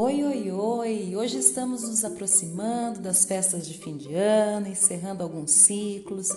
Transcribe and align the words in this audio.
Oi, 0.00 0.22
oi, 0.22 0.52
oi! 0.52 1.16
Hoje 1.16 1.38
estamos 1.38 1.82
nos 1.82 2.04
aproximando 2.04 3.00
das 3.00 3.24
festas 3.24 3.66
de 3.66 3.76
fim 3.76 3.96
de 3.96 4.14
ano, 4.14 4.68
encerrando 4.68 5.24
alguns 5.24 5.50
ciclos, 5.50 6.28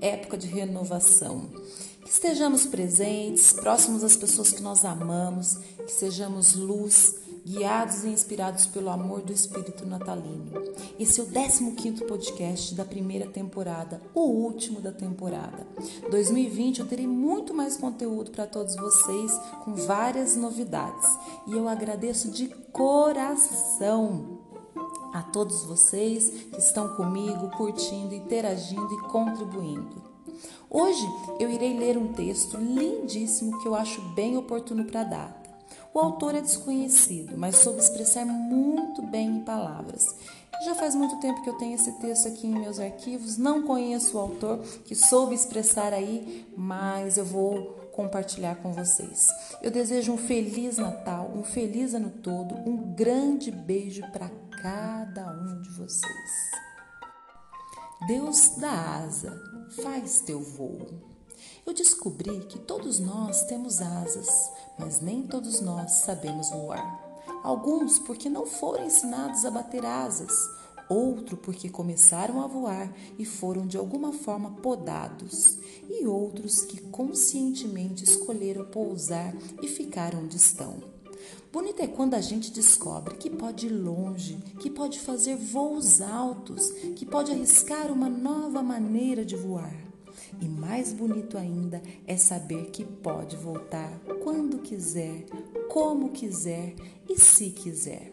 época 0.00 0.38
de 0.38 0.46
renovação. 0.46 1.50
Que 2.02 2.08
estejamos 2.08 2.64
presentes, 2.64 3.52
próximos 3.52 4.02
às 4.02 4.16
pessoas 4.16 4.52
que 4.52 4.62
nós 4.62 4.86
amamos, 4.86 5.58
que 5.84 5.92
sejamos 5.92 6.54
luz, 6.54 7.16
guiados 7.50 8.04
e 8.04 8.08
inspirados 8.08 8.66
pelo 8.66 8.90
amor 8.90 9.22
do 9.22 9.32
Espírito 9.32 9.84
natalino. 9.84 10.52
Esse 11.00 11.20
é 11.20 11.24
o 11.24 11.26
15 11.26 12.04
podcast 12.04 12.74
da 12.76 12.84
primeira 12.84 13.26
temporada, 13.26 14.00
o 14.14 14.20
último 14.20 14.80
da 14.80 14.92
temporada. 14.92 15.66
2020 16.10 16.78
eu 16.78 16.86
terei 16.86 17.08
muito 17.08 17.52
mais 17.52 17.76
conteúdo 17.76 18.30
para 18.30 18.46
todos 18.46 18.76
vocês, 18.76 19.32
com 19.64 19.74
várias 19.74 20.36
novidades. 20.36 21.08
E 21.48 21.52
eu 21.52 21.68
agradeço 21.68 22.30
de 22.30 22.46
coração 22.70 24.38
a 25.12 25.22
todos 25.22 25.64
vocês 25.64 26.30
que 26.52 26.58
estão 26.58 26.94
comigo, 26.94 27.50
curtindo, 27.56 28.14
interagindo 28.14 28.94
e 28.94 29.08
contribuindo. 29.08 30.00
Hoje 30.70 31.04
eu 31.40 31.50
irei 31.50 31.76
ler 31.76 31.98
um 31.98 32.12
texto 32.12 32.56
lindíssimo 32.56 33.58
que 33.58 33.66
eu 33.66 33.74
acho 33.74 34.00
bem 34.14 34.36
oportuno 34.36 34.84
para 34.84 35.00
a 35.00 35.04
data. 35.04 35.49
O 35.92 35.98
autor 35.98 36.36
é 36.36 36.40
desconhecido, 36.40 37.36
mas 37.36 37.56
soube 37.56 37.80
expressar 37.80 38.24
muito 38.24 39.02
bem 39.02 39.38
em 39.38 39.44
palavras. 39.44 40.04
Já 40.64 40.74
faz 40.74 40.94
muito 40.94 41.18
tempo 41.20 41.42
que 41.42 41.50
eu 41.50 41.58
tenho 41.58 41.74
esse 41.74 41.90
texto 41.98 42.28
aqui 42.28 42.46
em 42.46 42.58
meus 42.58 42.78
arquivos, 42.78 43.36
não 43.36 43.62
conheço 43.62 44.16
o 44.16 44.20
autor 44.20 44.58
que 44.84 44.94
soube 44.94 45.34
expressar 45.34 45.92
aí, 45.92 46.46
mas 46.56 47.16
eu 47.16 47.24
vou 47.24 47.80
compartilhar 47.92 48.56
com 48.56 48.72
vocês. 48.72 49.28
Eu 49.62 49.70
desejo 49.70 50.12
um 50.12 50.16
feliz 50.16 50.76
Natal, 50.78 51.32
um 51.34 51.42
feliz 51.42 51.94
ano 51.94 52.10
todo, 52.22 52.54
um 52.54 52.94
grande 52.94 53.50
beijo 53.50 54.02
para 54.12 54.30
cada 54.62 55.32
um 55.32 55.60
de 55.60 55.70
vocês. 55.70 56.30
Deus 58.06 58.56
dá 58.56 59.04
asa, 59.04 59.40
faz 59.82 60.20
teu 60.20 60.40
voo. 60.40 60.86
Eu 61.66 61.74
descobri 61.74 62.40
que 62.40 62.58
todos 62.58 62.98
nós 62.98 63.44
temos 63.44 63.80
asas, 63.80 64.50
mas 64.78 65.00
nem 65.00 65.22
todos 65.22 65.60
nós 65.60 65.92
sabemos 65.92 66.50
voar. 66.50 67.08
Alguns 67.42 67.98
porque 67.98 68.28
não 68.28 68.46
foram 68.46 68.84
ensinados 68.84 69.44
a 69.44 69.50
bater 69.50 69.84
asas, 69.84 70.32
outro 70.88 71.36
porque 71.36 71.68
começaram 71.68 72.42
a 72.42 72.46
voar 72.46 72.92
e 73.18 73.24
foram 73.24 73.66
de 73.66 73.76
alguma 73.76 74.12
forma 74.12 74.50
podados, 74.62 75.58
e 75.88 76.06
outros 76.06 76.62
que 76.62 76.80
conscientemente 76.80 78.04
escolheram 78.04 78.64
pousar 78.64 79.34
e 79.62 79.68
ficar 79.68 80.14
onde 80.14 80.36
estão. 80.36 80.82
Bonito 81.52 81.80
é 81.80 81.86
quando 81.86 82.14
a 82.14 82.20
gente 82.20 82.50
descobre 82.50 83.16
que 83.16 83.28
pode 83.28 83.66
ir 83.66 83.70
longe, 83.70 84.36
que 84.60 84.70
pode 84.70 85.00
fazer 85.00 85.36
voos 85.36 86.00
altos, 86.00 86.70
que 86.96 87.04
pode 87.04 87.32
arriscar 87.32 87.92
uma 87.92 88.08
nova 88.08 88.62
maneira 88.62 89.24
de 89.24 89.36
voar. 89.36 89.89
E 90.40 90.46
mais 90.46 90.92
bonito 90.92 91.36
ainda 91.38 91.82
é 92.06 92.16
saber 92.16 92.66
que 92.70 92.84
pode 92.84 93.36
voltar 93.36 93.90
quando 94.22 94.58
quiser, 94.58 95.24
como 95.68 96.10
quiser 96.10 96.74
e 97.08 97.18
se 97.18 97.50
quiser. 97.50 98.12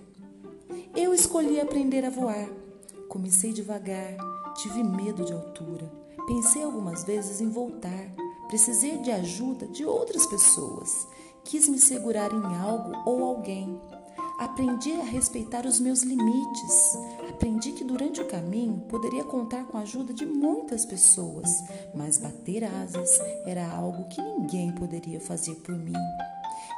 Eu 0.95 1.13
escolhi 1.13 1.59
aprender 1.59 2.05
a 2.05 2.09
voar. 2.09 2.49
Comecei 3.07 3.53
devagar, 3.53 4.17
tive 4.55 4.83
medo 4.83 5.23
de 5.23 5.33
altura. 5.33 5.91
Pensei 6.25 6.63
algumas 6.63 7.03
vezes 7.03 7.39
em 7.39 7.49
voltar. 7.49 8.11
Precisei 8.47 8.97
de 8.97 9.11
ajuda 9.11 9.67
de 9.67 9.85
outras 9.85 10.25
pessoas. 10.25 11.07
Quis 11.43 11.67
me 11.69 11.79
segurar 11.79 12.31
em 12.33 12.55
algo 12.55 12.91
ou 13.05 13.23
alguém. 13.23 13.79
Aprendi 14.37 14.91
a 14.93 15.03
respeitar 15.03 15.65
os 15.65 15.79
meus 15.79 16.03
limites. 16.03 16.95
Aprendi 17.27 17.71
que 17.71 17.83
durante 17.83 18.21
o 18.21 18.27
caminho 18.27 18.81
poderia 18.87 19.23
contar 19.23 19.65
com 19.65 19.79
a 19.79 19.81
ajuda 19.81 20.13
de 20.13 20.27
muitas 20.27 20.85
pessoas, 20.85 21.49
mas 21.95 22.19
bater 22.19 22.63
asas 22.63 23.19
era 23.45 23.67
algo 23.67 24.07
que 24.09 24.21
ninguém 24.21 24.71
poderia 24.73 25.19
fazer 25.19 25.55
por 25.55 25.75
mim. 25.75 25.93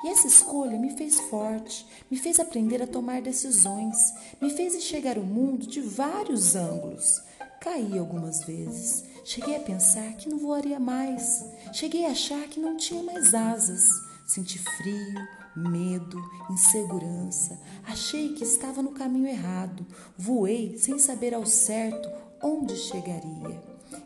E 0.05 0.07
essa 0.07 0.27
escolha 0.27 0.79
me 0.79 0.91
fez 0.91 1.19
forte, 1.19 1.85
me 2.09 2.17
fez 2.17 2.39
aprender 2.39 2.81
a 2.81 2.87
tomar 2.87 3.21
decisões, 3.21 4.13
me 4.41 4.49
fez 4.51 4.73
enxergar 4.73 5.17
o 5.17 5.25
mundo 5.25 5.67
de 5.67 5.81
vários 5.81 6.55
ângulos. 6.55 7.21
Caí 7.59 7.97
algumas 7.99 8.45
vezes, 8.45 9.03
cheguei 9.25 9.57
a 9.57 9.59
pensar 9.59 10.13
que 10.13 10.29
não 10.29 10.39
voaria 10.39 10.79
mais, 10.79 11.43
cheguei 11.73 12.05
a 12.05 12.11
achar 12.11 12.47
que 12.47 12.57
não 12.57 12.77
tinha 12.77 13.03
mais 13.03 13.33
asas. 13.33 14.08
Senti 14.29 14.59
frio, 14.59 15.27
medo, 15.55 16.23
insegurança. 16.51 17.59
Achei 17.83 18.35
que 18.35 18.43
estava 18.43 18.79
no 18.79 18.91
caminho 18.91 19.25
errado. 19.25 19.83
Voei 20.15 20.77
sem 20.77 20.99
saber 20.99 21.33
ao 21.33 21.47
certo 21.47 22.07
onde 22.39 22.75
chegaria. 22.75 23.59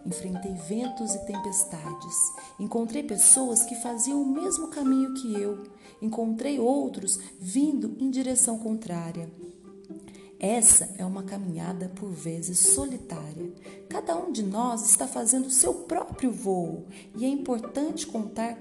Enfrentei 0.05 0.53
ventos 0.53 1.13
e 1.13 1.25
tempestades. 1.25 2.15
Encontrei 2.57 3.03
pessoas 3.03 3.63
que 3.63 3.75
faziam 3.75 4.21
o 4.21 4.25
mesmo 4.25 4.69
caminho 4.69 5.13
que 5.15 5.33
eu. 5.33 5.61
Encontrei 6.01 6.57
outros 6.57 7.19
vindo 7.37 7.97
em 7.99 8.09
direção 8.09 8.57
contrária. 8.57 9.29
Essa 10.43 10.89
é 10.97 11.05
uma 11.05 11.23
caminhada 11.23 11.87
por 11.95 12.09
vezes 12.09 12.59
solitária. 12.59 13.53
Cada 13.87 14.13
um 14.13 14.29
de 14.29 14.43
nós 14.43 14.89
está 14.89 15.07
fazendo 15.07 15.45
o 15.45 15.49
seu 15.49 15.73
próprio 15.73 16.33
voo 16.33 16.83
e 17.15 17.23
é 17.23 17.29
importante 17.29 18.05
contar 18.05 18.57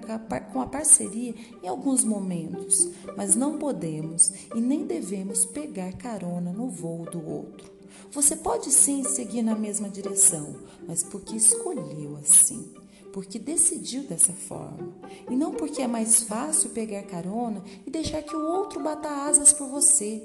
com 0.53 0.61
a 0.61 0.67
parceria 0.69 1.35
em 1.61 1.67
alguns 1.67 2.05
momentos, 2.05 2.89
mas 3.17 3.35
não 3.35 3.59
podemos 3.59 4.33
e 4.55 4.61
nem 4.61 4.87
devemos 4.87 5.45
pegar 5.45 5.93
carona 5.95 6.53
no 6.53 6.69
voo 6.69 7.05
do 7.05 7.29
outro. 7.29 7.69
Você 8.13 8.37
pode 8.37 8.71
sim 8.71 9.03
seguir 9.03 9.43
na 9.43 9.57
mesma 9.57 9.89
direção, 9.89 10.55
mas 10.87 11.03
porque 11.03 11.35
escolheu 11.35 12.17
assim 12.17 12.82
porque 13.13 13.39
decidiu 13.39 14.05
dessa 14.05 14.33
forma, 14.33 14.93
e 15.31 15.37
não 15.37 15.53
porque 15.53 15.83
é 15.83 15.87
mais 15.87 16.23
fácil 16.23 16.71
pegar 16.71 17.03
carona 17.03 17.63
e 17.87 17.91
deixar 17.91 18.23
que 18.23 18.35
o 18.35 18.45
outro 18.45 18.83
bata 18.83 19.09
asas 19.09 19.53
por 19.53 19.69
você. 19.69 20.25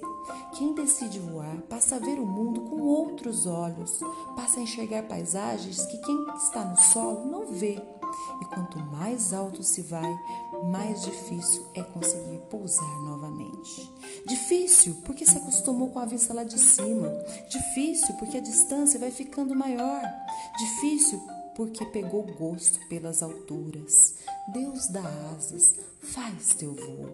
Quem 0.58 0.74
decide 0.74 1.20
voar 1.20 1.62
passa 1.70 1.96
a 1.96 2.00
ver 2.00 2.20
o 2.20 2.26
mundo 2.26 2.62
com 2.62 2.82
outros 2.82 3.46
olhos, 3.46 4.00
passa 4.36 4.60
a 4.60 4.64
enxergar 4.64 5.04
paisagens 5.04 5.86
que 5.86 5.98
quem 6.00 6.28
está 6.38 6.64
no 6.64 6.78
solo 6.78 7.26
não 7.26 7.48
vê. 7.48 7.82
E 8.42 8.46
quanto 8.46 8.80
mais 8.80 9.34
alto 9.34 9.64
se 9.64 9.82
vai, 9.82 10.18
mais 10.72 11.04
difícil 11.04 11.66
é 11.74 11.84
conseguir 11.84 12.40
pousar 12.50 13.02
novamente. 13.02 13.92
Difícil 14.26 14.96
porque 15.06 15.26
se 15.26 15.38
acostumou 15.38 15.90
com 15.90 16.00
a 16.00 16.06
vista 16.06 16.34
lá 16.34 16.44
de 16.44 16.58
cima. 16.58 17.10
Difícil 17.50 18.16
porque 18.16 18.38
a 18.38 18.42
distância 18.42 19.00
vai 19.00 19.12
ficando 19.12 19.56
maior. 19.56 20.02
Difícil 20.58 21.22
porque 21.58 21.84
pegou 21.88 22.22
gosto 22.22 22.80
pelas 22.88 23.24
alturas. 23.24 24.14
Deus 24.54 24.88
dá 24.90 25.02
asas, 25.36 25.76
faz 26.00 26.54
teu 26.54 26.76
voo. 26.76 27.10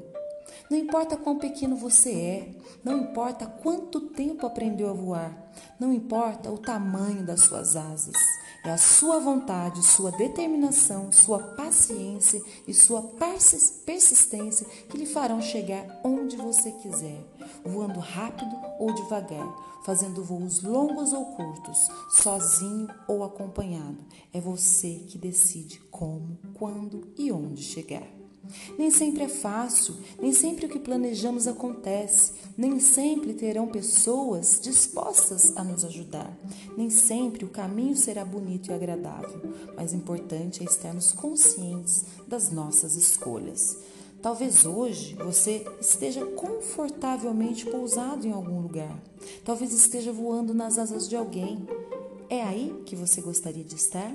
Não 0.69 0.77
importa 0.77 1.15
quão 1.15 1.39
pequeno 1.39 1.77
você 1.77 2.11
é, 2.11 2.55
não 2.83 2.97
importa 2.99 3.47
quanto 3.47 4.09
tempo 4.09 4.45
aprendeu 4.45 4.89
a 4.89 4.93
voar, 4.93 5.51
não 5.79 5.93
importa 5.93 6.51
o 6.51 6.57
tamanho 6.57 7.25
das 7.25 7.41
suas 7.41 7.77
asas. 7.77 8.17
É 8.65 8.71
a 8.71 8.77
sua 8.77 9.19
vontade, 9.19 9.85
sua 9.85 10.09
determinação, 10.09 11.11
sua 11.11 11.37
paciência 11.37 12.41
e 12.65 12.73
sua 12.73 13.01
persistência 13.85 14.65
que 14.89 14.97
lhe 14.97 15.05
farão 15.05 15.41
chegar 15.41 15.99
onde 16.01 16.37
você 16.37 16.71
quiser, 16.71 17.21
voando 17.65 17.99
rápido 17.99 18.55
ou 18.79 18.93
devagar, 18.93 19.45
fazendo 19.83 20.23
voos 20.23 20.63
longos 20.63 21.11
ou 21.11 21.25
curtos, 21.35 21.89
sozinho 22.11 22.87
ou 23.05 23.25
acompanhado. 23.25 23.97
É 24.31 24.39
você 24.39 25.05
que 25.09 25.17
decide 25.17 25.81
como, 25.91 26.37
quando 26.53 27.11
e 27.17 27.33
onde 27.33 27.61
chegar. 27.61 28.22
Nem 28.77 28.91
sempre 28.91 29.23
é 29.23 29.29
fácil, 29.29 29.95
nem 30.19 30.33
sempre 30.33 30.65
o 30.65 30.69
que 30.69 30.79
planejamos 30.79 31.47
acontece, 31.47 32.33
nem 32.57 32.79
sempre 32.79 33.33
terão 33.33 33.67
pessoas 33.67 34.59
dispostas 34.61 35.53
a 35.55 35.63
nos 35.63 35.85
ajudar, 35.85 36.35
nem 36.77 36.89
sempre 36.89 37.45
o 37.45 37.49
caminho 37.49 37.95
será 37.95 38.25
bonito 38.25 38.69
e 38.69 38.73
agradável, 38.73 39.41
mas 39.75 39.93
importante 39.93 40.61
é 40.61 40.65
estarmos 40.65 41.11
conscientes 41.11 42.05
das 42.27 42.51
nossas 42.51 42.95
escolhas. 42.95 43.77
Talvez 44.21 44.65
hoje 44.65 45.15
você 45.15 45.65
esteja 45.81 46.25
confortavelmente 46.25 47.65
pousado 47.65 48.25
em 48.25 48.31
algum 48.31 48.61
lugar, 48.61 48.97
talvez 49.43 49.73
esteja 49.73 50.13
voando 50.13 50.53
nas 50.53 50.77
asas 50.77 51.09
de 51.09 51.15
alguém. 51.15 51.67
É 52.29 52.41
aí 52.41 52.73
que 52.85 52.95
você 52.95 53.19
gostaria 53.21 53.63
de 53.63 53.75
estar? 53.75 54.11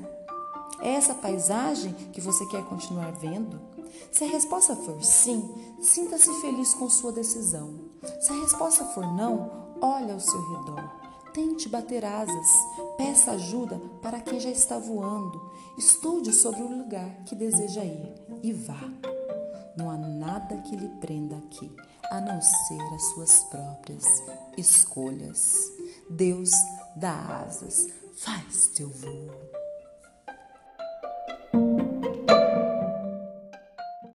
É 0.81 0.91
essa 0.91 1.15
paisagem 1.15 1.93
que 2.13 2.21
você 2.21 2.47
quer 2.47 2.65
continuar 2.65 3.11
vendo? 3.13 3.78
Se 4.13 4.25
a 4.25 4.29
resposta 4.29 4.75
for 4.77 5.03
sim, 5.03 5.77
sinta-se 5.81 6.33
feliz 6.41 6.75
com 6.75 6.89
sua 6.89 7.13
decisão. 7.13 7.79
Se 8.21 8.33
a 8.33 8.41
resposta 8.41 8.85
for 8.87 9.07
não, 9.15 9.77
olhe 9.81 10.13
ao 10.13 10.21
seu 10.21 10.41
redor. 10.41 11.09
Tente 11.33 11.69
bater 11.69 12.05
asas, 12.05 12.49
peça 12.97 13.33
ajuda 13.33 13.81
para 14.03 14.21
quem 14.21 14.41
já 14.41 14.51
está 14.51 14.79
voando. 14.79 15.41
Estude 15.77 16.33
sobre 16.33 16.63
o 16.63 16.79
lugar 16.79 17.23
que 17.25 17.35
deseja 17.35 17.85
ir 17.85 18.13
e 18.43 18.53
vá. 18.53 18.81
Não 19.77 19.91
há 19.91 19.97
nada 19.97 20.57
que 20.63 20.75
lhe 20.75 20.89
prenda 21.01 21.37
aqui, 21.37 21.71
a 22.11 22.21
não 22.21 22.41
ser 22.41 22.83
as 22.95 23.03
suas 23.11 23.45
próprias 23.45 24.05
escolhas. 24.57 25.71
Deus 26.11 26.51
dá 26.97 27.45
asas, 27.45 27.87
faz 28.17 28.69
teu 28.75 28.89
voo. 28.89 29.58